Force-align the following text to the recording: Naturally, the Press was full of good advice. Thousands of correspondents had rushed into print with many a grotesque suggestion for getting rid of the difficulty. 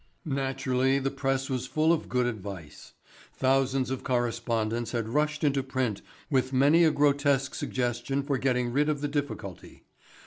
Naturally, 0.25 0.97
the 0.97 1.11
Press 1.11 1.47
was 1.47 1.67
full 1.67 1.93
of 1.93 2.09
good 2.09 2.25
advice. 2.25 2.93
Thousands 3.35 3.91
of 3.91 4.03
correspondents 4.03 4.93
had 4.93 5.07
rushed 5.07 5.43
into 5.43 5.61
print 5.61 6.01
with 6.27 6.51
many 6.51 6.83
a 6.83 6.89
grotesque 6.89 7.53
suggestion 7.53 8.23
for 8.23 8.39
getting 8.39 8.71
rid 8.73 8.89
of 8.89 9.01
the 9.01 9.07
difficulty. 9.07 9.83